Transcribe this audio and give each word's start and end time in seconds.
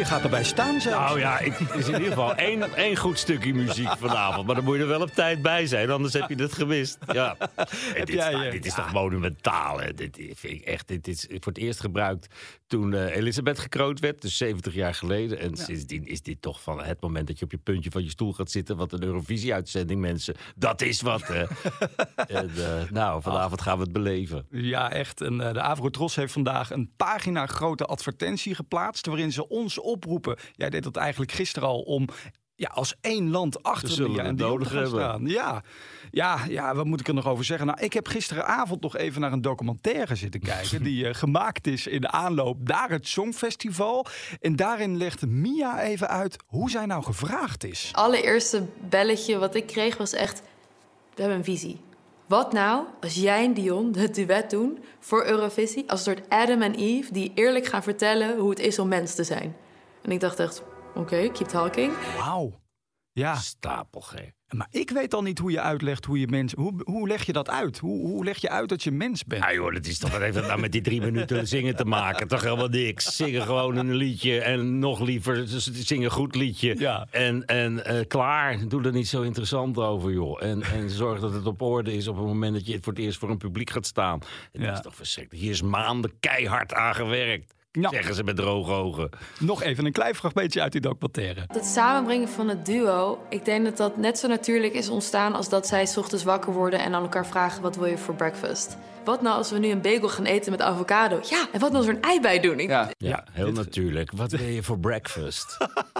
Je 0.00 0.06
gaat 0.06 0.22
erbij 0.22 0.44
staan 0.44 0.80
zelfs. 0.80 1.06
Nou 1.08 1.18
ja, 1.18 1.38
ik- 1.38 1.58
het 1.58 1.74
is 1.74 1.86
in 1.86 1.92
ieder 1.94 2.08
geval 2.08 2.34
één, 2.34 2.74
één 2.74 2.96
goed 2.96 3.18
stukje 3.18 3.54
muziek 3.54 3.96
vanavond. 3.98 4.46
Maar 4.46 4.54
dan 4.54 4.64
moet 4.64 4.76
je 4.76 4.82
er 4.82 4.88
wel 4.88 5.00
op 5.00 5.10
tijd 5.10 5.42
bij 5.42 5.66
zijn, 5.66 5.90
anders 5.90 6.12
heb 6.12 6.28
je 6.28 6.34
het 6.34 6.52
gemist. 6.52 6.98
Ja. 7.12 7.36
Dit, 7.94 8.08
jij, 8.08 8.32
nou, 8.32 8.44
eh, 8.44 8.50
dit 8.52 8.66
is 8.66 8.74
ja. 8.76 8.82
toch 8.82 8.92
monumentaal. 8.92 9.80
Hè? 9.80 9.94
Dit 9.94 10.16
vind 10.16 10.52
ik 10.52 10.62
echt. 10.64 10.88
Dit 10.88 11.08
is 11.08 11.26
voor 11.28 11.52
het 11.52 11.58
eerst 11.58 11.80
gebruikt 11.80 12.28
toen 12.70 12.94
eh, 12.94 13.16
Elisabeth 13.16 13.58
gekroond 13.58 14.00
werd, 14.00 14.22
dus 14.22 14.36
70 14.36 14.74
jaar 14.74 14.94
geleden. 14.94 15.38
En 15.38 15.56
sindsdien 15.56 16.06
is 16.06 16.22
dit 16.22 16.42
toch 16.42 16.62
van 16.62 16.82
het 16.82 17.00
moment 17.00 17.26
dat 17.26 17.38
je 17.38 17.44
op 17.44 17.50
je 17.50 17.58
puntje 17.58 17.90
van 17.90 18.02
je 18.02 18.10
stoel 18.10 18.32
gaat 18.32 18.50
zitten. 18.50 18.76
Wat 18.76 18.92
een 18.92 19.02
Eurovisie-uitzending, 19.02 20.00
mensen. 20.00 20.34
Dat 20.56 20.82
is 20.82 21.00
wat. 21.00 21.26
Hè? 21.26 21.44
en, 22.38 22.50
eh, 22.56 22.90
nou, 22.90 23.22
vanavond 23.22 23.60
gaan 23.60 23.76
we 23.76 23.82
het 23.82 23.92
beleven. 23.92 24.46
Ja, 24.50 24.90
echt. 24.92 25.20
En, 25.20 25.40
eh, 25.40 25.52
de 25.52 25.60
Avrotros 25.60 26.14
heeft 26.14 26.32
vandaag 26.32 26.70
een 26.70 26.90
pagina 26.96 27.46
grote 27.46 27.84
advertentie 27.84 28.54
geplaatst... 28.54 29.06
waarin 29.06 29.32
ze 29.32 29.48
ons 29.48 29.78
oproepen. 29.90 30.36
Jij 30.52 30.70
deed 30.70 30.82
dat 30.82 30.96
eigenlijk 30.96 31.32
gisteren 31.32 31.68
al 31.68 31.80
om... 31.80 32.08
Ja, 32.54 32.68
als 32.68 32.94
één 33.00 33.30
land 33.30 33.62
achter 33.62 33.88
We 33.88 33.94
zullen 33.94 34.10
Mia 34.10 34.20
en 34.20 34.26
het 34.26 34.36
Dion 34.38 34.50
te 34.50 34.54
nodig 34.54 34.72
hebben. 34.72 35.00
staan. 35.00 35.26
Ja. 35.26 35.62
Ja, 36.10 36.44
ja, 36.48 36.74
wat 36.74 36.86
moet 36.86 37.00
ik 37.00 37.08
er 37.08 37.14
nog 37.14 37.26
over 37.26 37.44
zeggen? 37.44 37.66
Nou, 37.66 37.80
ik 37.80 37.92
heb 37.92 38.06
gisteravond 38.06 38.80
nog 38.80 38.96
even 38.96 39.20
naar 39.20 39.32
een 39.32 39.42
documentaire 39.42 40.14
zitten 40.14 40.40
kijken... 40.40 40.82
die 40.82 41.08
eh, 41.08 41.14
gemaakt 41.14 41.66
is 41.66 41.86
in 41.86 42.00
de 42.00 42.10
aanloop 42.10 42.68
naar 42.68 42.90
het 42.90 43.08
Songfestival. 43.08 44.06
En 44.40 44.56
daarin 44.56 44.96
legt 44.96 45.26
Mia 45.26 45.82
even 45.82 46.08
uit 46.08 46.36
hoe 46.46 46.70
zij 46.70 46.86
nou 46.86 47.02
gevraagd 47.02 47.64
is. 47.64 47.90
allereerste 47.92 48.62
belletje 48.88 49.38
wat 49.38 49.54
ik 49.54 49.66
kreeg 49.66 49.96
was 49.96 50.12
echt... 50.12 50.42
We 51.14 51.20
hebben 51.20 51.38
een 51.38 51.44
visie. 51.44 51.80
Wat 52.26 52.52
nou 52.52 52.84
als 53.00 53.14
jij 53.14 53.44
en 53.44 53.54
Dion 53.54 53.94
het 53.96 54.14
duet 54.14 54.50
doen 54.50 54.78
voor 54.98 55.26
Eurovisie... 55.26 55.90
als 55.90 56.06
een 56.06 56.12
soort 56.12 56.28
Adam 56.28 56.62
en 56.62 56.74
Eve 56.74 57.12
die 57.12 57.32
eerlijk 57.34 57.66
gaan 57.66 57.82
vertellen 57.82 58.38
hoe 58.38 58.50
het 58.50 58.58
is 58.58 58.78
om 58.78 58.88
mens 58.88 59.14
te 59.14 59.24
zijn? 59.24 59.56
En 60.02 60.10
ik 60.10 60.20
dacht 60.20 60.38
echt, 60.40 60.62
oké, 60.94 61.28
keep 61.32 61.48
talking. 61.48 61.92
Wauw. 62.18 62.58
Ja, 63.12 63.34
Stapelgek. 63.34 64.32
maar 64.48 64.66
ik 64.70 64.90
weet 64.90 65.14
al 65.14 65.22
niet 65.22 65.38
hoe 65.38 65.50
je 65.50 65.60
uitlegt 65.60 66.04
hoe 66.04 66.20
je 66.20 66.26
mens... 66.28 66.52
Hoe, 66.52 66.72
hoe 66.84 67.08
leg 67.08 67.24
je 67.26 67.32
dat 67.32 67.48
uit? 67.50 67.78
Hoe, 67.78 68.06
hoe 68.06 68.24
leg 68.24 68.38
je 68.38 68.48
uit 68.48 68.68
dat 68.68 68.82
je 68.82 68.90
mens 68.90 69.24
bent? 69.24 69.42
Ja 69.44 69.52
joh, 69.52 69.72
dat 69.74 69.86
is 69.86 69.98
toch 69.98 70.10
wat 70.10 70.20
heeft 70.20 70.34
dat 70.34 70.46
nou 70.46 70.60
met 70.60 70.72
die 70.72 70.80
drie 70.80 71.00
minuten 71.00 71.48
zingen 71.48 71.76
te 71.76 71.84
maken? 71.84 72.28
Toch 72.28 72.42
helemaal 72.42 72.68
niks. 72.68 73.16
Zingen 73.16 73.42
gewoon 73.42 73.76
een 73.76 73.94
liedje 73.94 74.40
en 74.40 74.78
nog 74.78 75.00
liever 75.00 75.44
zingen 75.72 76.04
een 76.04 76.10
goed 76.10 76.34
liedje. 76.34 76.78
Ja. 76.78 77.06
En, 77.10 77.44
en 77.44 77.84
eh, 77.84 78.06
klaar. 78.06 78.68
Doe 78.68 78.82
er 78.84 78.92
niet 78.92 79.08
zo 79.08 79.22
interessant 79.22 79.76
over 79.76 80.12
joh. 80.12 80.42
En, 80.42 80.62
en 80.62 80.90
zorg 80.90 81.20
dat 81.20 81.32
het 81.32 81.46
op 81.46 81.62
orde 81.62 81.94
is 81.94 82.08
op 82.08 82.16
het 82.16 82.24
moment 82.26 82.54
dat 82.54 82.66
je 82.66 82.78
voor 82.80 82.92
het 82.92 83.02
eerst 83.02 83.18
voor 83.18 83.30
een 83.30 83.38
publiek 83.38 83.70
gaat 83.70 83.86
staan. 83.86 84.18
Het 84.52 84.62
Ja. 84.62 84.72
is 84.72 84.80
toch 84.80 84.94
verschrikkelijk. 84.96 85.42
Hier 85.44 85.52
is 85.52 85.62
maanden 85.62 86.12
keihard 86.20 86.72
aan 86.74 86.94
gewerkt. 86.94 87.54
Nou. 87.72 87.94
Zeggen 87.94 88.14
ze 88.14 88.24
met 88.24 88.36
droge 88.36 88.70
ogen. 88.72 89.08
Nog 89.38 89.62
even 89.62 89.84
een 89.86 89.92
klein 89.92 90.14
fragmentje 90.14 90.60
uit 90.60 90.72
die 90.72 90.80
documentaire. 90.80 91.44
Het 91.46 91.64
samenbrengen 91.66 92.28
van 92.28 92.48
het 92.48 92.66
duo, 92.66 93.18
ik 93.28 93.44
denk 93.44 93.64
dat 93.64 93.76
dat 93.76 93.96
net 93.96 94.18
zo 94.18 94.28
natuurlijk 94.28 94.72
is 94.74 94.88
ontstaan... 94.88 95.34
als 95.34 95.48
dat 95.48 95.66
zij 95.66 95.86
's 95.86 95.96
ochtends 95.96 96.24
wakker 96.24 96.52
worden 96.52 96.78
en 96.80 96.94
aan 96.94 97.02
elkaar 97.02 97.26
vragen... 97.26 97.62
wat 97.62 97.76
wil 97.76 97.86
je 97.86 97.98
voor 97.98 98.14
breakfast? 98.14 98.76
Wat 99.04 99.22
nou 99.22 99.36
als 99.36 99.50
we 99.50 99.58
nu 99.58 99.68
een 99.68 99.80
bagel 99.80 100.08
gaan 100.08 100.24
eten 100.24 100.50
met 100.50 100.60
avocado? 100.62 101.20
Ja, 101.22 101.46
en 101.52 101.60
wat 101.60 101.72
nou 101.72 101.76
als 101.76 101.86
we 101.86 101.92
een 101.92 102.02
ei 102.02 102.20
bij 102.20 102.40
doen? 102.40 102.58
Ik- 102.60 102.68
Ja, 102.68 102.90
Ja, 102.98 103.24
heel 103.32 103.52
natuurlijk. 103.52 104.10
Wat 104.14 104.30
wil 104.30 104.46
je 104.46 104.62
voor 104.62 104.78
breakfast? 104.78 105.56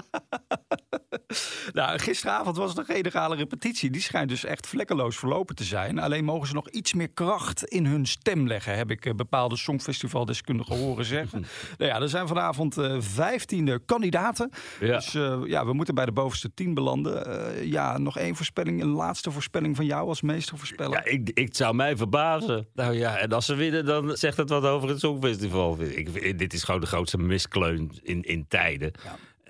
Nou, 1.72 1.98
gisteravond 1.98 2.56
was 2.56 2.72
er 2.72 2.78
een 2.78 2.94
generale 2.94 3.36
repetitie. 3.36 3.90
Die 3.90 4.00
schijnt 4.00 4.28
dus 4.28 4.44
echt 4.44 4.66
vlekkeloos 4.66 5.16
verlopen 5.16 5.54
te 5.54 5.64
zijn. 5.64 5.98
Alleen 5.98 6.24
mogen 6.24 6.48
ze 6.48 6.54
nog 6.54 6.68
iets 6.68 6.94
meer 6.94 7.08
kracht 7.10 7.64
in 7.64 7.86
hun 7.86 8.06
stem 8.06 8.46
leggen, 8.46 8.76
heb 8.76 8.90
ik 8.90 9.06
eh, 9.06 9.14
bepaalde 9.14 9.56
songfestivaldeskundigen 9.56 10.76
horen 10.76 11.04
zeggen. 11.04 11.40
nou 11.78 11.90
ja, 11.90 12.00
er 12.00 12.08
zijn 12.08 12.28
vanavond 12.28 12.76
vijftiende 12.98 13.80
kandidaten. 13.86 14.50
Ja. 14.80 14.94
Dus 14.96 15.14
eh, 15.14 15.40
ja, 15.44 15.66
we 15.66 15.72
moeten 15.72 15.94
bij 15.94 16.04
de 16.04 16.12
bovenste 16.12 16.54
tien 16.54 16.74
belanden. 16.74 17.26
Eh, 17.26 17.64
ja, 17.64 17.98
nog 17.98 18.18
één 18.18 18.36
voorspelling, 18.36 18.82
een 18.82 18.88
laatste 18.88 19.30
voorspelling 19.30 19.76
van 19.76 19.86
jou 19.86 20.08
als 20.08 20.22
meestervoorspeller. 20.22 20.92
Ja, 20.92 21.04
ik, 21.04 21.30
ik 21.34 21.56
zou 21.56 21.74
mij 21.74 21.96
verbazen. 21.96 22.68
Nou 22.74 22.94
ja, 22.94 23.16
en 23.16 23.32
als 23.32 23.46
ze 23.46 23.54
winnen, 23.54 23.84
dan 23.84 24.16
zegt 24.16 24.36
het 24.36 24.48
wat 24.48 24.64
over 24.64 24.88
het 24.88 25.00
Songfestival. 25.00 25.80
Ik, 25.80 26.38
dit 26.38 26.52
is 26.52 26.62
gewoon 26.62 26.80
de 26.80 26.86
grootste 26.86 27.18
miskleun 27.18 27.98
in, 28.02 28.22
in 28.22 28.44
tijden. 28.48 28.92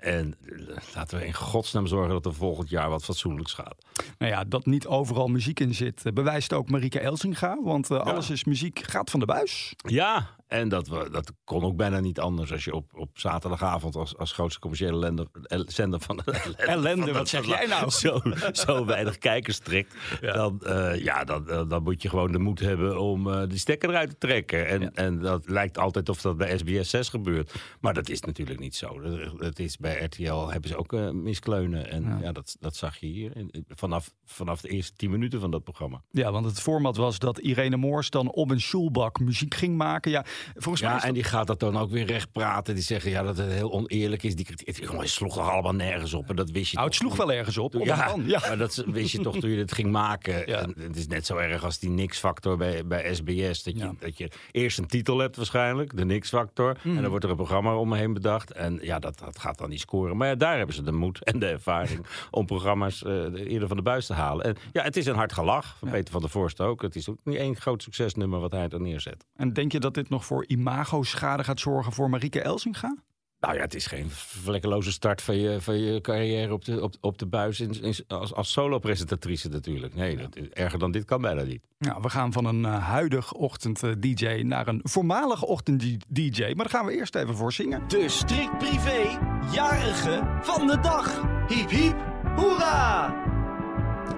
En 0.01 0.35
eh, 0.45 0.77
laten 0.95 1.17
we 1.19 1.25
in 1.25 1.33
godsnaam 1.33 1.87
zorgen 1.87 2.09
dat 2.09 2.25
er 2.25 2.33
volgend 2.33 2.69
jaar 2.69 2.89
wat 2.89 3.03
fatsoenlijks 3.03 3.53
gaat. 3.53 3.75
Nou 4.17 4.31
ja, 4.31 4.43
dat 4.43 4.65
niet 4.65 4.87
overal 4.87 5.27
muziek 5.27 5.59
in 5.59 5.73
zit, 5.73 6.05
eh, 6.05 6.13
bewijst 6.13 6.53
ook 6.53 6.69
Marike 6.69 6.99
Elsinga. 6.99 7.57
Want 7.63 7.91
eh, 7.91 7.99
alles 7.99 8.29
is 8.29 8.43
muziek, 8.43 8.79
gaat 8.79 9.09
van 9.09 9.19
de 9.19 9.25
buis. 9.25 9.73
Ja, 9.87 10.29
en 10.51 10.69
dat, 10.69 10.87
we, 10.87 11.09
dat 11.11 11.31
kon 11.43 11.63
ook 11.63 11.75
bijna 11.75 11.99
niet 11.99 12.19
anders 12.19 12.51
als 12.51 12.63
je 12.63 12.73
op, 12.75 12.91
op 12.93 13.09
zaterdagavond 13.19 13.95
als, 13.95 14.17
als 14.17 14.31
grootste 14.31 14.59
commerciële 14.59 14.97
lender, 14.97 15.27
el- 15.43 15.63
zender 15.67 15.99
van 15.99 16.17
de 16.17 16.31
ellende, 16.31 16.63
Ellende, 16.73 17.05
van 17.05 17.13
wat 17.13 17.27
zeg 17.29 17.45
jij 17.45 17.65
nou? 17.65 17.89
Zo, 18.01 18.21
zo 18.51 18.85
weinig 18.85 19.17
kijkers 19.17 19.59
trekt. 19.59 19.95
Dan, 20.21 20.61
eh, 20.61 21.03
ja, 21.03 21.23
dan, 21.23 21.45
dan, 21.45 21.69
dan 21.69 21.83
moet 21.83 22.01
je 22.01 22.09
gewoon 22.09 22.31
de 22.31 22.39
moed 22.39 22.59
hebben 22.59 22.99
om 22.99 23.31
eh 23.31 23.41
de 23.47 23.57
stekker 23.57 23.89
eruit 23.89 24.09
te 24.09 24.17
trekken. 24.17 24.67
En, 24.67 24.93
en 24.95 25.19
dat 25.19 25.49
lijkt 25.49 25.77
altijd 25.77 26.09
of 26.09 26.21
dat 26.21 26.37
bij 26.37 26.57
SBS 26.57 26.89
6 26.89 27.09
gebeurt. 27.09 27.53
Maar 27.79 27.93
dat 27.93 28.09
is 28.09 28.21
natuurlijk 28.21 28.59
niet 28.59 28.75
zo. 28.75 28.99
Dat, 29.01 29.39
dat 29.39 29.59
is 29.59 29.77
bij 29.77 30.03
RTL 30.03 30.47
hebben 30.47 30.69
ze 30.69 30.77
ook 30.77 30.93
eh, 30.93 31.09
miskleunen. 31.09 31.89
En 31.89 32.17
ja, 32.21 32.31
dat, 32.31 32.55
dat 32.59 32.75
zag 32.75 32.97
je 32.97 33.07
hier 33.07 33.31
vanaf, 33.67 34.13
vanaf 34.25 34.61
de 34.61 34.69
eerste 34.69 34.93
tien 34.95 35.11
minuten 35.11 35.39
van 35.39 35.51
dat 35.51 35.63
programma. 35.63 36.01
Ja, 36.11 36.31
want 36.31 36.45
het 36.45 36.61
format 36.61 36.95
was 36.95 37.19
dat 37.19 37.39
Irene 37.39 37.77
Moors 37.77 38.09
dan 38.09 38.31
op 38.31 38.51
een 38.51 38.61
schoolbak 38.61 39.19
muziek 39.19 39.53
ging 39.53 39.77
maken. 39.77 40.11
Ja, 40.11 40.25
volgens 40.55 40.83
mij 40.83 40.91
Ja, 40.91 41.03
en 41.03 41.13
die 41.13 41.23
gaat 41.23 41.47
dat 41.47 41.59
dan 41.59 41.77
ook 41.77 41.89
weer 41.91 42.05
recht 42.05 42.31
praten. 42.31 42.73
Die 42.75 42.83
zeggen 42.83 43.11
ja, 43.11 43.23
dat 43.23 43.37
het 43.37 43.51
heel 43.51 43.71
oneerlijk 43.71 44.23
is. 44.23 44.35
Die 44.35 44.45
kritiek. 44.45 44.79
Jongen, 44.83 44.99
het 44.99 45.09
sloeg 45.09 45.35
toch 45.35 45.49
allemaal 45.49 45.73
nergens 45.73 46.13
op. 46.13 46.29
En 46.29 46.35
dat 46.35 46.49
wist 46.51 46.69
je 46.69 46.75
Nou, 46.75 46.87
het 46.87 46.97
sloeg 46.97 47.15
wel 47.15 47.31
ergens 47.31 47.57
op. 47.57 47.75
op 47.75 47.85
Ja, 48.25 48.39
maar 48.39 48.57
dat 48.57 48.83
wist 48.87 49.11
je 49.11 49.19
toch 49.19 49.37
toen 49.37 49.49
je 49.49 49.57
het 49.57 49.71
ging 49.73 49.91
maken. 49.91 50.43
Ja. 50.47 50.57
En 50.59 50.73
het 50.77 50.95
is 50.95 51.07
net 51.07 51.25
zo 51.25 51.37
erg 51.37 51.63
als 51.63 51.79
die 51.79 51.89
Nix-factor 51.89 52.57
bij, 52.57 52.85
bij 52.85 53.13
SBS. 53.13 53.63
Dat 53.63 53.73
je, 53.73 53.79
Ja. 53.79 53.93
dat 53.99 54.17
je 54.17 54.29
eerst 54.51 54.77
een 54.77 54.87
titel 54.87 55.17
hebt 55.17 55.35
waarschijnlijk, 55.35 55.97
de 55.97 56.05
Nix-factor. 56.05 56.77
Mhm. 56.83 56.95
En 56.95 57.01
dan 57.01 57.09
wordt 57.09 57.23
er 57.25 57.31
een 57.31 57.35
programma 57.35 57.75
omheen 57.75 58.13
bedacht. 58.13 58.51
En 58.51 58.79
ja, 58.81 58.99
dat, 58.99 59.19
dat 59.19 59.39
gaat 59.39 59.57
dan 59.57 59.69
niet 59.69 59.79
scoren. 59.79 60.17
Maar 60.17 60.27
ja, 60.27 60.35
daar 60.35 60.57
hebben 60.57 60.75
ze 60.75 60.83
de 60.83 60.91
moed 60.91 61.23
en 61.23 61.39
de 61.39 61.45
ervaring 61.47 62.05
om 62.31 62.45
programma's 62.45 63.03
eh, 63.03 63.11
eerder 63.33 63.67
van 63.67 63.77
de 63.77 63.83
buis 63.83 64.05
te 64.05 64.13
halen. 64.13 64.45
En 64.45 64.55
ja, 64.71 64.83
het 64.83 64.97
is 64.97 65.05
een 65.05 65.15
hard 65.15 65.33
gelach 65.33 65.75
van 65.79 65.89
Peter 65.89 66.11
van 66.11 66.21
der 66.21 66.29
Voorst 66.29 66.59
ook. 66.61 66.81
Het 66.81 66.95
is 66.95 67.09
ook 67.09 67.17
niet 67.23 67.37
één 67.37 67.55
groot 67.55 67.83
succesnummer 67.83 68.39
wat 68.39 68.51
hij 68.51 68.67
er 68.69 68.81
neerzet. 68.81 69.25
En 69.35 69.53
denk 69.53 69.71
je 69.71 69.79
dat 69.79 69.93
dit 69.93 70.09
nog 70.09 70.25
voor 70.31 70.45
imago-schade 70.47 71.43
gaat 71.43 71.59
zorgen 71.59 71.91
voor 71.93 72.09
Marieke 72.09 72.41
Elsinga? 72.41 72.95
Nou 73.39 73.55
ja, 73.55 73.61
het 73.61 73.73
is 73.75 73.85
geen 73.85 74.09
vlekkeloze 74.09 74.91
start 74.91 75.21
van 75.21 75.37
je, 75.37 75.61
van 75.61 75.77
je 75.79 76.01
carrière 76.01 76.53
op 76.53 76.65
de, 76.65 76.81
op, 76.81 76.93
op 77.01 77.17
de 77.17 77.25
buis 77.25 77.59
in, 77.59 77.81
in- 77.81 77.95
als, 78.07 78.33
als 78.33 78.51
solo-presentatrice 78.51 79.49
natuurlijk. 79.49 79.95
Nee, 79.95 80.17
dat, 80.17 80.35
is- 80.35 80.49
erger 80.49 80.79
dan 80.79 80.91
dit 80.91 81.05
kan 81.05 81.21
bijna 81.21 81.41
niet. 81.43 81.61
Nou, 81.77 82.01
we 82.01 82.09
gaan 82.09 82.31
van 82.31 82.45
een 82.45 82.65
eh, 82.65 82.87
huidig 82.87 83.31
ochtend-DJ 83.33 84.25
naar 84.43 84.67
een 84.67 84.79
voormalige 84.83 85.45
ochtend-DJ. 85.45 86.41
Maar 86.43 86.55
daar 86.55 86.69
gaan 86.69 86.85
we 86.85 86.95
eerst 86.95 87.15
even 87.15 87.35
voor 87.35 87.53
zingen. 87.53 87.87
De 87.87 88.09
strikt 88.09 88.57
privé 88.57 89.19
jarige 89.51 90.37
van 90.41 90.67
de 90.67 90.79
dag. 90.79 91.21
Hiep 91.47 91.69
hiep, 91.69 91.95
hoera! 92.35 93.13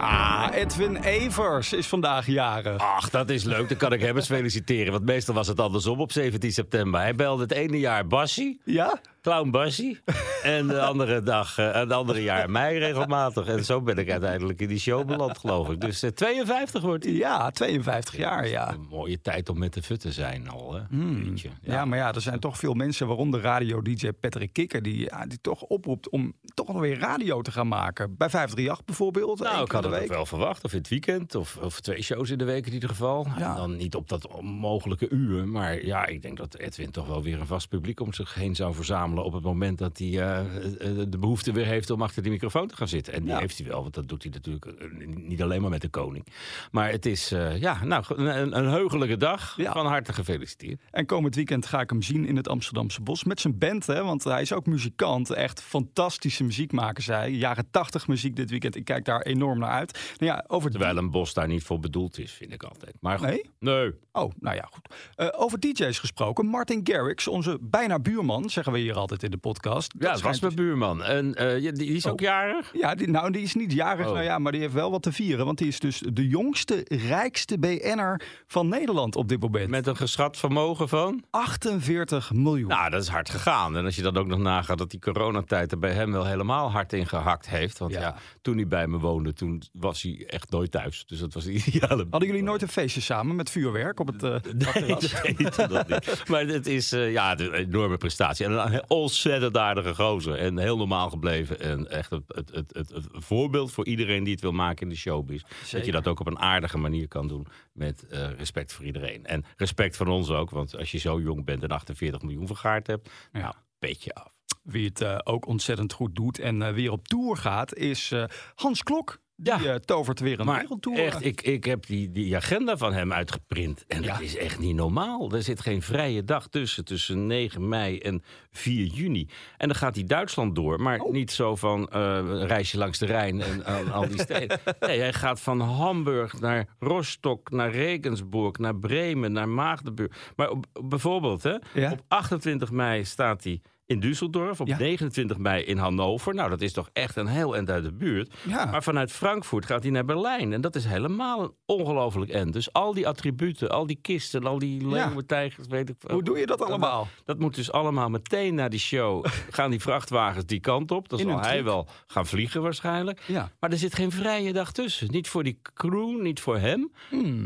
Ah, 0.06 0.50
Edwin 0.54 0.96
Evers 0.96 1.74
is 1.74 1.88
vandaag 1.88 2.28
jarig. 2.28 2.82
Ach, 2.82 3.10
dat 3.10 3.30
is 3.30 3.44
leuk. 3.44 3.68
Dan 3.70 3.78
kan 3.78 3.94
ik 3.94 4.02
hem 4.02 4.16
eens 4.16 4.26
feliciteren. 4.28 4.92
Want 4.92 5.06
meestal 5.06 5.34
was 5.36 5.48
het 5.48 5.60
andersom 5.60 6.00
op 6.00 6.12
17 6.12 6.52
september. 6.52 7.00
Hij 7.00 7.16
belde 7.16 7.42
het 7.42 7.52
ene 7.52 7.80
jaar 7.80 8.08
Bassie, 8.08 8.62
Ja? 8.64 9.00
Clown 9.24 9.50
Bassie. 9.50 10.00
En 10.44 10.68
de 10.68 10.82
andere 10.82 11.22
dag, 11.22 11.58
eh, 11.58 11.74
het 11.74 11.92
andere 11.92 12.24
jaar 12.24 12.50
mij 12.50 12.78
regelmatig. 12.78 13.48
En 13.48 13.66
zo 13.66 13.82
ben 13.82 13.98
ik 13.98 14.12
uiteindelijk 14.12 14.62
in 14.62 14.68
die 14.68 14.80
show 14.80 15.08
beland, 15.08 15.38
geloof 15.38 15.70
ik. 15.70 15.82
Dus 15.82 16.04
eh, 16.04 16.10
52 16.10 16.82
wordt 16.82 17.04
hij. 17.04 17.14
Ja, 17.14 17.52
52 17.52 18.18
jaar, 18.18 18.48
ja. 18.48 18.74
Een 18.74 18.88
mooie 18.90 19.22
tijd 19.22 19.50
om 19.50 19.58
met 19.58 19.74
de 19.74 19.84
fut 19.84 20.00
te 20.00 20.12
zijn 20.12 20.50
al, 20.50 20.74
hè? 20.74 20.82
Jeetje. 20.98 21.50
Ja. 21.62 21.86
maar 21.86 21.98
ja, 21.98 22.14
er 22.14 22.22
zijn 22.22 22.40
toch 22.40 22.58
veel 22.58 22.74
mensen, 22.74 23.08
waaronder 23.08 23.42
radio-dj 23.42 24.10
Patrick 24.20 24.54
Kikker... 24.54 24.82
Die, 24.82 25.00
ja, 25.00 25.26
die 25.26 25.42
toch 25.42 25.62
oproept 25.62 26.10
om 26.10 26.34
toch 26.54 26.68
nog 26.68 26.80
weer 26.80 27.00
radio 27.00 27.42
te 27.42 27.52
gaan 27.52 27.68
maken. 27.68 28.18
Bij 28.18 28.30
538 28.30 28.86
bijvoorbeeld, 28.86 29.40
Nou, 29.40 29.64
ik 29.64 29.72
had 29.72 29.84
het 29.84 30.08
wel 30.08 30.26
verwacht. 30.26 30.64
Of 30.64 30.72
in 30.72 30.78
het 30.78 30.88
weekend. 30.88 31.36
Of, 31.36 31.58
of 31.62 31.80
twee 31.80 32.02
shows 32.02 32.30
in 32.30 32.38
de 32.38 32.44
week 32.44 32.66
in 32.66 32.74
ieder 32.74 32.90
geval. 32.90 33.28
Ja. 33.38 33.50
En 33.50 33.56
dan 33.56 33.76
niet 33.76 33.96
op 33.96 34.10
dat 34.10 34.28
onmogelijke 34.28 35.10
uur. 35.10 35.48
Maar 35.48 35.86
ja, 35.86 36.06
ik 36.06 36.22
denk 36.22 36.38
dat 36.38 36.58
Edwin 36.58 36.92
toch 36.92 37.08
wel 37.08 37.24
weer 37.24 37.40
een 37.40 37.48
vast 37.48 37.70
publiek 37.70 38.00
om 38.00 38.14
zich 38.14 38.34
heen 38.34 38.56
zou 38.56 38.74
verzamelen. 38.74 39.13
Verzamelen 39.14 39.24
op 39.26 39.34
het 39.34 39.44
moment 39.44 39.78
dat 39.78 39.98
hij 39.98 40.08
eh, 40.08 40.40
eh, 40.40 41.10
de 41.10 41.18
behoefte 41.18 41.52
weer 41.52 41.66
heeft 41.66 41.90
om 41.90 42.02
achter 42.02 42.22
die 42.24 42.32
microfoon 42.32 42.68
te 42.68 42.76
gaan 42.76 42.88
zitten. 42.88 43.14
En 43.14 43.24
die 43.24 43.32
Ja. 43.32 43.40
heeft 43.40 43.58
hij 43.58 43.68
wel, 43.68 43.82
want 43.82 43.94
dat 43.94 44.08
doet 44.08 44.24
hij 44.24 44.32
natuurlijk 44.32 44.66
eh, 44.66 44.88
niet 45.08 45.42
alleen 45.42 45.62
maar 45.62 45.70
met 45.70 45.82
de 45.82 45.90
koning. 45.90 46.28
Maar 46.72 46.92
het 46.92 47.06
is 47.06 47.30
ja, 47.60 47.84
nou, 47.84 48.04
een, 48.08 48.58
een 48.58 48.68
heugelijke 48.68 49.18
dag. 49.18 49.54
Ja. 49.58 49.72
Van 49.72 49.86
harte 49.86 50.14
gefeliciteerd. 50.14 50.82
En 50.92 51.06
komend 51.06 51.36
weekend 51.36 51.66
ga 51.66 51.82
ik 51.82 51.90
hem 51.90 52.02
zien 52.02 52.26
in 52.26 52.36
het 52.36 52.48
Amsterdamse 52.48 53.02
Bos 53.02 53.24
met 53.24 53.40
zijn 53.40 53.58
band. 53.58 53.88
Hè, 53.88 54.04
want 54.04 54.24
hij 54.24 54.42
is 54.42 54.54
ook 54.54 54.66
muzikant. 54.66 55.30
Echt 55.30 55.62
fantastische 55.62 56.44
muziek 56.44 56.72
maken 56.72 57.04
zij. 57.04 57.32
Jaren 57.32 57.68
tachtig 57.72 58.08
muziek 58.08 58.36
dit 58.36 58.50
weekend. 58.50 58.76
Ik 58.76 58.86
kijk 58.86 59.06
daar 59.06 59.22
enorm 59.22 59.60
naar 59.60 59.70
uit. 59.70 60.16
Nou 60.18 60.32
ja, 60.32 60.44
over 60.48 60.70
Terwijl 60.70 60.98
een 60.98 61.12
bos 61.12 61.34
daar 61.34 61.48
niet 61.48 61.64
voor 61.64 61.80
bedoeld 61.80 62.20
is, 62.20 62.32
vind 62.32 62.54
ik 62.54 62.64
altijd. 62.64 62.96
Maar 63.00 63.18
goed. 63.20 63.28
Nee? 63.28 63.50
Nee. 63.60 63.92
Oh, 64.12 64.32
nou 64.40 64.56
ja, 64.56 64.70
goed. 64.72 65.34
Over 65.36 65.60
DJ's 65.60 66.00
gesproken. 66.00 66.46
Martin 66.46 66.80
Garrix, 66.84 67.28
onze 67.28 67.58
bijna 67.62 68.00
buurman, 68.00 68.50
zeggen 68.50 68.74
we 68.74 68.80
hier 68.80 68.96
altijd 69.04 69.24
in 69.24 69.32
de 69.32 69.38
podcast. 69.38 69.94
Ja, 70.00 70.12
dat 70.12 70.22
was 70.22 70.40
mijn 70.40 70.56
buurman. 70.56 71.04
En 71.04 71.36
eh, 71.36 71.62
die, 71.62 71.72
die 71.72 71.96
is 71.96 72.08
ook 72.08 72.12
Oh. 72.14 72.20
jarig. 72.28 72.70
Ja, 72.74 72.96
die, 72.96 73.10
nou, 73.10 73.32
die 73.32 73.42
is 73.42 73.54
niet 73.56 73.74
jarig, 73.74 74.06
Oh. 74.08 74.12
nou 74.14 74.24
ja, 74.26 74.40
maar 74.40 74.52
die 74.52 74.62
heeft 74.62 74.74
wel 74.74 74.92
wat 74.92 75.02
te 75.04 75.12
vieren. 75.12 75.46
Want 75.46 75.58
die 75.58 75.68
is 75.68 75.80
dus 75.80 76.02
de 76.14 76.28
jongste, 76.28 76.86
rijkste 77.08 77.60
BN'er 77.60 78.22
van 78.48 78.68
Nederland 78.68 79.16
op 79.16 79.28
dit 79.30 79.40
moment. 79.42 79.70
Met 79.70 79.88
een 79.88 79.96
geschat 79.96 80.38
vermogen 80.38 80.90
van. 80.90 81.24
48 81.30 82.34
miljoen. 82.34 82.68
Nou, 82.70 82.90
dat 82.90 83.02
is 83.02 83.08
hard 83.08 83.30
gegaan. 83.30 83.78
En 83.78 83.86
als 83.86 83.96
je 83.96 84.02
dan 84.02 84.18
ook 84.18 84.28
nog 84.28 84.40
nagaat 84.40 84.78
dat 84.78 84.92
die 84.92 85.00
coronatijd 85.00 85.72
er 85.72 85.80
bij 85.80 85.92
hem 85.94 86.12
wel 86.12 86.26
helemaal 86.26 86.72
hard 86.72 86.94
in 86.94 87.08
gehakt 87.08 87.50
heeft. 87.50 87.78
Want 87.78 87.92
Ja. 87.92 88.00
ja, 88.00 88.16
toen 88.42 88.56
hij 88.56 88.68
bij 88.68 88.88
me 88.88 88.98
woonde, 88.98 89.34
toen 89.34 89.62
was 89.74 90.02
hij 90.02 90.24
echt 90.28 90.50
nooit 90.52 90.72
thuis. 90.72 91.06
Dus 91.06 91.20
dat 91.20 91.34
was 91.34 91.46
een 91.46 91.62
ideale. 91.66 92.08
Hadden 92.10 92.30
jullie 92.30 92.44
nooit 92.44 92.62
een 92.62 92.68
feestje 92.68 93.02
samen 93.02 93.36
met 93.36 93.50
vuurwerk 93.50 94.00
op 94.00 94.08
het 94.08 94.24
eh 94.24 94.36
Nee, 94.54 94.96
niet. 95.38 96.28
Maar 96.28 96.46
het 96.46 96.68
is 96.68 96.92
eh, 96.92 97.12
ja, 97.12 97.40
een 97.40 97.54
enorme 97.54 97.98
prestatie. 97.98 98.46
En 98.46 98.52
een 98.74 98.84
ontzettend 98.94 99.58
aardige 99.58 99.96
gozer. 99.96 100.36
En 100.36 100.58
heel 100.58 100.78
normaal 100.78 101.10
gebleven. 101.10 101.60
En 101.60 101.90
echt 101.90 102.10
het, 102.10 102.24
het, 102.28 102.50
het, 102.54 102.74
het, 102.74 103.08
voorbeeld 103.12 103.72
voor 103.72 103.86
iedereen 103.86 104.24
die 104.24 104.34
het 104.34 104.42
wil 104.42 104.52
maken 104.52 104.84
in 104.84 104.90
de 104.90 104.96
showbiz. 104.96 105.42
Dat 105.72 105.86
je 105.86 105.92
dat 105.92 106.08
ook 106.08 106.20
op 106.20 106.28
een 106.28 106.40
aardige 106.40 106.78
manier 106.78 107.08
kan 107.08 107.28
doen. 107.28 107.48
Met 107.74 108.08
eh, 108.08 108.32
respect 108.32 108.74
voor 108.74 108.86
iedereen. 108.86 109.26
En 109.26 109.46
respect 109.58 109.98
van 109.98 110.08
ons 110.08 110.30
ook. 110.30 110.50
Want 110.50 110.78
als 110.78 110.92
je 110.92 110.98
zo 110.98 111.20
jong 111.20 111.46
bent 111.46 111.64
en 111.64 111.70
48 111.70 112.22
miljoen 112.22 112.48
vergaard 112.48 112.88
hebt. 112.88 113.10
Ja. 113.32 113.40
Nou, 113.40 113.54
beetje 113.80 114.14
af. 114.14 114.32
Wie 114.64 114.88
het 114.88 115.02
eh, 115.02 115.18
ook 115.24 115.48
ontzettend 115.48 115.94
goed 115.94 116.16
doet 116.16 116.40
en 116.40 116.62
eh, 116.62 116.74
weer 116.74 116.92
op 116.92 117.08
tour 117.08 117.38
gaat, 117.38 117.76
is 117.76 118.14
Hans 118.56 118.84
Klok. 118.84 119.22
Die 119.36 119.54
Ja. 119.54 119.64
eh, 119.64 119.76
tovert 119.76 120.20
weer 120.20 120.40
een 120.40 120.46
Maar 120.46 120.60
wereldtour. 120.62 120.98
echt, 121.00 121.26
ik, 121.26 121.42
ik 121.42 121.64
heb 121.64 121.86
die, 121.86 122.12
die 122.12 122.36
agenda 122.36 122.78
van 122.78 122.94
hem 122.94 123.14
uitgeprint. 123.14 123.84
En 123.88 124.02
Ja. 124.04 124.12
dat 124.14 124.22
is 124.22 124.38
echt 124.38 124.60
niet 124.60 124.76
normaal. 124.76 125.32
Er 125.32 125.44
zit 125.44 125.62
geen 125.62 125.82
vrije 125.82 126.24
dag 126.24 126.48
tussen, 126.48 126.86
tussen 126.86 127.28
9 127.28 127.68
mei 127.70 127.98
en 128.00 128.24
4 128.52 128.86
juni. 128.86 129.28
En 129.58 129.68
dan 129.68 129.78
gaat 129.78 129.96
hij 129.96 130.04
Duitsland 130.04 130.56
door. 130.56 130.82
Maar 130.82 131.00
Oh. 131.00 131.12
niet 131.12 131.32
zo 131.32 131.56
van 131.56 131.88
een 131.94 132.48
reisje 132.48 132.78
langs 132.78 132.98
de 133.00 133.06
Rijn 133.06 133.42
en 133.42 133.92
al 133.92 134.08
die 134.08 134.22
steden. 134.30 134.60
Nee, 134.80 135.00
hij 135.00 135.14
gaat 135.14 135.40
van 135.42 135.60
Hamburg 135.60 136.40
naar 136.40 136.68
Rostock, 136.80 137.50
naar 137.52 137.72
Regensburg, 137.72 138.58
naar 138.58 138.76
Bremen, 138.76 139.32
naar 139.32 139.50
Maagdenburg. 139.50 140.32
Maar 140.36 140.50
op, 140.50 140.66
bijvoorbeeld, 140.84 141.44
hè, 141.44 141.56
Ja. 141.74 141.92
op 141.92 142.02
28 142.08 142.72
mei 142.72 143.06
staat 143.06 143.44
hij 143.44 143.62
in 143.86 144.00
Düsseldorf. 144.00 144.60
Op 144.60 144.68
Ja. 144.68 144.78
29 144.78 145.38
mei 145.38 145.64
in 145.64 145.78
Hannover. 145.78 146.34
Nou, 146.34 146.50
dat 146.50 146.62
is 146.62 146.74
toch 146.74 146.90
echt 146.94 147.16
een 147.16 147.28
heel 147.28 147.56
eind 147.56 147.70
uit 147.70 147.84
de 147.84 147.94
buurt. 147.94 148.34
Ja. 148.48 148.66
Maar 148.66 148.84
vanuit 148.84 149.12
Frankfurt 149.12 149.66
gaat 149.66 149.84
hij 149.84 149.92
naar 149.92 150.06
Berlijn. 150.06 150.54
En 150.54 150.62
dat 150.62 150.76
is 150.76 150.86
helemaal 150.86 151.42
een 151.44 151.54
ongelooflijk 151.66 152.32
end. 152.32 152.54
Dus 152.54 152.74
al 152.74 152.94
die 152.94 153.08
attributen, 153.08 153.70
al 153.70 153.86
die 153.86 154.00
kisten, 154.02 154.44
al 154.44 154.60
die 154.60 154.88
leeuwen, 154.88 155.26
tijgers, 155.26 155.68
weet 155.68 155.90
ik. 155.90 155.96
Hoe 156.08 156.24
doe 156.24 156.38
je 156.38 156.46
dat 156.46 156.62
allemaal? 156.62 157.08
Dat 157.26 157.40
moet 157.40 157.56
dus 157.56 157.72
allemaal 157.72 158.10
meteen 158.10 158.56
na 158.56 158.68
die 158.70 158.80
show. 158.80 159.26
gaan 159.50 159.70
die 159.70 159.80
vrachtwagens 159.82 160.46
die 160.46 160.60
kant 160.60 160.92
op. 160.92 161.10
Dan 161.10 161.20
zal 161.20 161.40
hij 161.40 161.64
wel 161.64 161.88
gaan 162.08 162.26
vliegen 162.26 162.62
waarschijnlijk. 162.62 163.22
Ja. 163.28 163.52
Maar 163.60 163.72
er 163.72 163.78
zit 163.78 163.96
geen 163.96 164.12
vrije 164.12 164.54
dag 164.54 164.72
tussen. 164.72 165.12
Niet 165.12 165.28
voor 165.28 165.44
die 165.44 165.60
crew, 165.74 166.22
niet 166.22 166.40
voor 166.40 166.58
hem. 166.58 166.92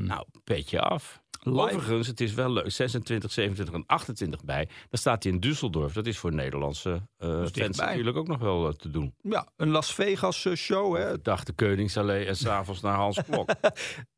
Nou, 0.06 0.26
petje 0.44 0.82
af. 0.82 1.22
Live. 1.52 1.76
Overigens, 1.76 2.08
het 2.08 2.22
is 2.22 2.34
wel 2.34 2.52
leuk. 2.52 2.72
26, 2.72 3.32
27 3.32 3.76
en 3.76 3.84
28 3.86 4.44
bij. 4.44 4.66
Dan 4.66 5.00
staat 5.00 5.24
hij 5.24 5.32
in 5.32 5.40
Düsseldorf. 5.40 5.94
Dat 5.94 6.06
is 6.06 6.18
voor 6.18 6.34
Nederlandse 6.34 7.02
eh, 7.18 7.30
fans 7.30 7.52
dichtbij. 7.52 7.86
natuurlijk 7.86 8.18
ook 8.18 8.28
nog 8.28 8.40
wel 8.40 8.68
eh, 8.68 8.74
te 8.74 8.90
doen. 8.90 9.14
Ja, 9.22 9.48
een 9.56 9.70
Las 9.70 9.94
Vegas 9.94 10.46
eh, 10.46 10.54
show. 10.54 10.96
Hè. 10.96 11.22
Dag 11.22 11.44
de 11.44 11.54
Koningsallee 11.54 12.26
en 12.26 12.36
s'avonds 12.36 12.82
naar 12.82 12.96
Hans 12.96 13.20
Klok. 13.30 13.50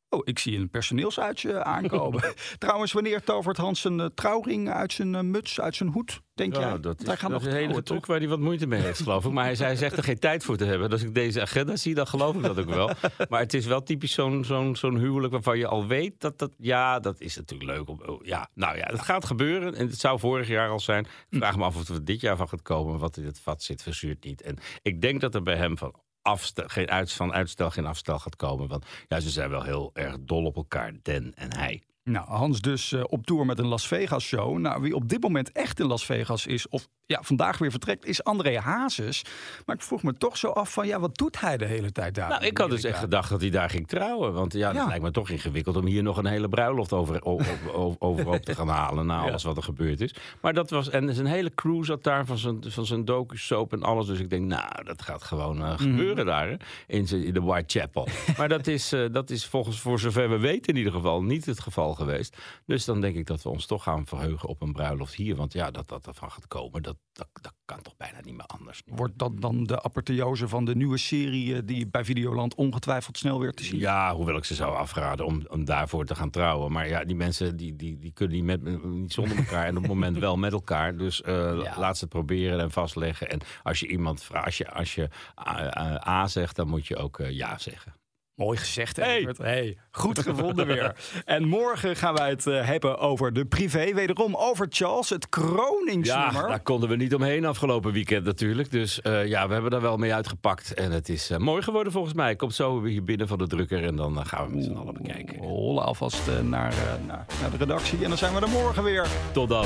Oh, 0.09 0.21
ik 0.23 0.39
zie 0.39 0.57
een 0.57 0.69
personeelsuitje 0.69 1.63
aankomen. 1.63 2.33
Trouwens, 2.57 2.91
wanneer 2.91 3.23
tovert 3.23 3.57
Hans 3.57 3.83
een 3.83 4.00
eh, 4.00 4.06
trouwring 4.15 4.69
uit 4.69 4.94
zijn 4.94 5.15
eh, 5.15 5.21
muts, 5.21 5.61
uit 5.61 5.75
zijn 5.75 5.89
hoed? 5.89 6.21
Denk 6.33 6.56
Ja, 6.56 6.59
jij? 6.59 6.79
dat 6.79 7.01
is, 7.01 7.07
gaat 7.07 7.21
dat 7.21 7.29
nog 7.29 7.41
is 7.41 7.47
een 7.47 7.53
hele 7.53 7.83
truc 7.83 8.06
waar 8.06 8.17
hij 8.17 8.27
wat 8.27 8.39
moeite 8.39 8.67
mee 8.67 8.81
heeft, 8.81 9.01
geloof 9.01 9.25
ik. 9.25 9.31
Maar 9.31 9.45
hij, 9.45 9.75
zegt 9.75 9.97
er 9.97 10.03
geen 10.03 10.19
tijd 10.19 10.44
voor 10.44 10.57
te 10.57 10.65
hebben. 10.65 10.89
Als 10.89 11.03
ik 11.03 11.13
deze 11.13 11.41
agenda 11.41 11.75
zie, 11.75 11.94
dan 11.95 12.07
geloof 12.07 12.35
ik 12.35 12.41
dat 12.41 12.59
ook 12.59 12.69
wel. 12.69 12.91
Maar 13.29 13.39
het 13.39 13.53
is 13.53 13.65
wel 13.65 13.83
typisch 13.83 14.13
zo'n 14.13 14.45
zo'n 14.45 14.75
zo'n 14.75 14.97
huwelijk 14.97 15.33
waarvan 15.33 15.57
je 15.57 15.67
al 15.67 15.88
weet 15.88 16.21
dat 16.21 16.39
dat... 16.39 16.51
Ja, 16.57 17.00
dat 17.00 17.19
is 17.19 17.35
natuurlijk 17.35 17.71
leuk. 17.71 17.89
Om, 17.89 18.01
oh, 18.06 18.25
ja, 18.25 18.50
nou 18.53 18.77
ja, 18.77 18.85
het 18.85 19.01
gaat 19.01 19.25
gebeuren. 19.25 19.75
En 19.75 19.88
het 19.88 20.00
zou 20.00 20.19
vorig 20.19 20.47
jaar 20.47 20.69
al 20.69 20.79
zijn. 20.79 21.06
Ik 21.29 21.38
vraag 21.38 21.57
me 21.57 21.63
af 21.63 21.75
of 21.75 21.88
het 21.88 22.06
dit 22.06 22.21
jaar 22.21 22.38
van 22.38 22.50
gaat 22.50 22.61
komen. 22.61 23.00
Wat 23.00 23.17
in 23.17 23.25
het 23.25 23.39
vat 23.39 23.63
zit, 23.63 23.83
verzuurt 23.83 24.23
niet. 24.23 24.41
En 24.41 24.57
ik 24.81 25.01
denk 25.01 25.21
dat 25.21 25.35
er 25.35 25.44
bij 25.44 25.56
hem 25.56 25.77
van... 25.77 25.94
Afstel, 26.21 26.68
geen 26.68 26.89
uit, 26.89 27.12
van 27.12 27.33
uitstel 27.33 27.69
geen 27.69 27.86
afstel 27.86 28.19
gaat 28.19 28.36
komen. 28.36 28.68
Want 28.68 28.86
ja, 29.07 29.19
ze 29.19 29.30
zijn 29.30 29.50
wel 29.50 29.63
heel 29.63 29.89
erg 29.94 30.16
dol 30.19 30.45
op 30.45 30.56
elkaar, 30.56 30.94
Den 31.01 31.33
en 31.36 31.56
hij. 31.56 31.83
Nou, 32.11 32.27
Hans 32.27 32.61
dus 32.61 32.91
eh, 32.91 33.01
op 33.07 33.25
tour 33.25 33.45
met 33.45 33.59
een 33.59 33.67
Las 33.67 33.88
Vegas 33.88 34.23
show. 34.23 34.57
Nou, 34.57 34.81
wie 34.81 34.95
op 34.95 35.09
dit 35.09 35.21
moment 35.21 35.51
echt 35.51 35.79
in 35.79 35.85
Las 35.85 36.06
Vegas 36.06 36.45
is, 36.45 36.67
of 36.69 36.88
ja, 37.06 37.19
vandaag 37.21 37.57
weer 37.57 37.71
vertrekt, 37.71 38.06
is 38.06 38.23
André 38.23 38.59
Hazes. 38.59 39.23
Maar 39.65 39.75
ik 39.75 39.81
vroeg 39.81 40.03
me 40.03 40.13
toch 40.13 40.38
zo 40.38 40.47
af 40.47 40.73
van, 40.73 40.88
ja, 40.88 41.00
wat 41.00 41.17
doet 41.17 41.39
hij 41.39 41.57
de 41.57 41.65
hele 41.65 41.91
tijd 41.91 42.15
daar? 42.15 42.29
Nou, 42.29 42.45
ik 42.45 42.57
had 42.57 42.69
dus 42.69 42.83
echt 42.83 43.00
gedacht 43.00 43.29
dat 43.29 43.41
hij 43.41 43.50
daar 43.50 43.69
ging 43.69 43.88
trouwen. 43.88 44.33
Want 44.33 44.53
ja, 44.53 44.67
dat 44.67 44.81
Ja. 44.81 44.88
lijkt 44.88 45.03
me 45.03 45.11
toch 45.11 45.29
ingewikkeld 45.29 45.75
om 45.77 45.85
hier 45.85 46.03
nog 46.03 46.17
een 46.17 46.25
hele 46.25 46.50
bruiloft 46.50 46.94
over, 46.94 47.23
over, 47.25 48.00
overhoop 48.00 48.41
te 48.45 48.56
gaan 48.56 48.67
halen. 48.67 49.06
Na 49.06 49.21
alles 49.27 49.44
wat 49.44 49.57
er 49.57 49.63
gebeurd 49.63 50.01
is. 50.01 50.13
Maar 50.41 50.53
dat 50.53 50.69
was. 50.69 50.89
En 50.89 51.13
zijn 51.13 51.27
hele 51.27 51.51
crew 51.56 51.83
zat 51.83 52.03
daar 52.03 52.25
van 52.25 52.38
zijn, 52.38 52.63
van 52.67 52.85
zijn 52.85 53.06
docu-soap 53.06 53.73
en 53.73 53.83
alles. 53.83 54.06
Dus 54.06 54.19
ik 54.19 54.29
denk, 54.29 54.45
nou, 54.45 54.83
dat 54.83 55.01
gaat 55.01 55.23
gewoon 55.23 55.57
Mhm. 55.57 55.65
eh, 55.71 55.77
gebeuren 55.77 56.25
daar. 56.25 56.47
Hè, 56.47 56.56
in, 56.88 57.07
in 57.07 57.33
de 57.33 57.41
Whitechapel. 57.41 58.07
maar 58.38 58.50
dat 58.50 58.67
is, 58.67 58.91
eh, 58.94 59.06
dat 59.11 59.29
is 59.29 59.45
volgens, 59.45 59.79
voor 59.79 60.00
zover 60.00 60.29
we 60.29 60.38
weten 60.39 60.73
in 60.73 60.77
ieder 60.77 60.94
geval, 60.94 61.23
niet 61.23 61.45
het 61.45 61.59
geval 61.59 61.94
geweest. 61.99 62.37
Dus 62.65 62.85
dan 62.85 63.01
denk 63.01 63.15
ik 63.15 63.27
dat 63.27 63.43
we 63.43 63.49
ons 63.49 63.65
toch 63.65 63.83
gaan 63.83 64.05
verheugen 64.05 64.49
op 64.49 64.61
een 64.61 64.73
bruiloft 64.73 65.13
hier. 65.15 65.35
Want 65.35 65.53
ja, 65.53 65.71
dat 65.71 65.87
dat 65.87 66.07
ervan 66.07 66.31
gaat 66.31 66.47
komen, 66.47 66.83
dat, 66.83 66.95
dat, 67.13 67.27
dat 67.41 67.53
kan 67.65 67.81
toch 67.81 67.97
bijna 67.97 68.17
niet 68.23 68.33
meer 68.35 68.45
anders. 68.45 68.81
Wordt 68.85 69.17
dat 69.17 69.41
dan 69.41 69.63
de 69.63 69.83
apotheose 69.83 70.47
van 70.47 70.65
de 70.65 70.75
nieuwe 70.75 70.97
serie 70.97 71.55
eh, 71.55 71.61
die 71.65 71.87
bij 71.87 72.05
Videoland 72.05 72.55
ongetwijfeld 72.55 73.17
snel 73.17 73.39
weer 73.39 73.53
te 73.53 73.63
zien? 73.63 73.79
Ja, 73.79 74.15
hoewel 74.15 74.37
ik 74.37 74.45
ze 74.45 74.55
zou 74.55 74.75
afraden 74.75 75.25
om, 75.25 75.43
om 75.49 75.65
daarvoor 75.65 76.05
te 76.05 76.15
gaan 76.15 76.29
trouwen. 76.29 76.71
Maar 76.71 76.87
ja, 76.87 77.03
die 77.03 77.15
mensen 77.15 77.57
die, 77.57 77.75
die, 77.75 77.97
die 77.99 78.11
kunnen 78.11 78.35
niet, 78.35 78.45
met, 78.45 78.83
niet 78.83 79.13
zonder 79.13 79.37
elkaar 79.37 79.65
en 79.65 79.75
op 79.75 79.81
het 79.83 79.91
moment 79.97 80.17
wel 80.17 80.37
met 80.37 80.51
elkaar. 80.51 80.97
Dus 80.97 81.21
eh, 81.21 81.33
Ja. 81.63 81.73
laat 81.77 81.97
ze 81.97 82.03
het 82.03 82.13
proberen 82.13 82.59
en 82.59 82.71
vastleggen. 82.71 83.29
En 83.29 83.39
als 83.63 83.79
je 83.79 83.87
iemand 83.87 84.23
vraagt, 84.23 84.45
als 84.45 84.57
je, 84.57 84.71
als 84.71 84.95
je 84.95 85.09
A, 85.47 85.77
A- 85.79 86.07
A 86.07 86.27
zegt, 86.27 86.56
dan 86.56 86.68
moet 86.68 86.87
je 86.87 86.95
ook 86.95 87.19
eh, 87.19 87.31
ja 87.31 87.57
zeggen. 87.57 87.94
Mooi 88.39 88.57
gezegd, 88.57 88.95
hè? 88.95 89.03
Hey. 89.37 89.77
Goed 89.91 90.19
gevonden 90.19 90.67
weer. 90.67 90.95
En 91.25 91.47
morgen 91.47 91.95
gaan 91.95 92.13
wij 92.13 92.29
het 92.29 92.47
eh, 92.47 92.65
hebben 92.65 92.97
over 92.99 93.33
de 93.33 93.45
privé. 93.45 93.93
Wederom 93.93 94.35
over 94.35 94.67
Charles, 94.69 95.09
het 95.09 95.27
Ja, 95.29 95.41
kroningsnummer. 95.41 96.47
daar 96.47 96.59
konden 96.59 96.89
we 96.89 96.95
niet 96.95 97.13
omheen 97.13 97.45
afgelopen 97.45 97.91
weekend 97.91 98.25
natuurlijk. 98.25 98.71
Dus 98.71 99.01
eh, 99.01 99.27
ja, 99.27 99.47
we 99.47 99.53
hebben 99.53 99.71
daar 99.71 99.81
wel 99.81 99.97
mee 99.97 100.13
uitgepakt. 100.13 100.73
En 100.73 100.91
het 100.91 101.09
is 101.09 101.29
eh, 101.29 101.37
mooi 101.37 101.61
geworden 101.61 101.91
volgens 101.91 102.13
mij. 102.13 102.35
Komt 102.35 102.55
zo 102.55 102.81
weer 102.81 102.91
hier 102.91 103.03
binnen 103.03 103.27
van 103.27 103.37
de 103.37 103.47
drukker 103.47 103.83
en 103.83 103.95
dan 103.95 104.25
gaan 104.25 104.49
we 104.49 104.55
met 104.55 104.63
z'n 104.63 104.73
allen 104.73 104.93
bekijken. 104.93 105.37
Rollen 105.37 105.83
alvast 105.83 106.21
naar, 106.27 106.73
naar, 107.05 107.25
naar 107.41 107.51
de 107.51 107.57
redactie. 107.57 108.03
En 108.03 108.09
dan 108.09 108.17
zijn 108.17 108.33
we 108.33 108.41
er 108.41 108.49
morgen 108.49 108.83
weer. 108.83 109.07
Tot 109.31 109.49
dan. 109.49 109.65